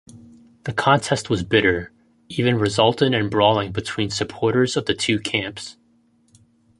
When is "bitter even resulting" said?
1.43-3.13